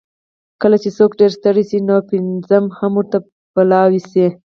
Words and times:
کله 0.61 0.77
چې 0.83 0.89
څوک 0.97 1.11
ډېر 1.19 1.31
ستړی 1.39 1.63
شي، 1.69 1.79
نو 1.87 1.95
پېڅه 2.07 2.57
هم 2.79 2.91
ورته 2.97 3.17
پلاو 3.53 3.89
شي. 4.09 4.27